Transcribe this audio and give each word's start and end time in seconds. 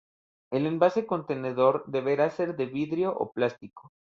El 0.49 0.65
envase 0.65 1.05
contenedor 1.05 1.83
deberá 1.85 2.31
ser 2.31 2.55
de 2.55 2.65
vidrio 2.65 3.15
o 3.15 3.31
plástico. 3.31 3.91